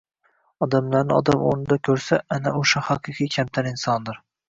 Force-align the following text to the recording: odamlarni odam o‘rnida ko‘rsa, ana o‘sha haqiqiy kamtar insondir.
odamlarni 0.65 1.15
odam 1.17 1.45
o‘rnida 1.51 1.79
ko‘rsa, 1.89 2.21
ana 2.39 2.57
o‘sha 2.65 2.87
haqiqiy 2.91 3.35
kamtar 3.41 3.75
insondir. 3.77 4.25